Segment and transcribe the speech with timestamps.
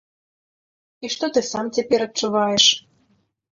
[1.05, 2.65] І што ты сам цяпер адчуваеш?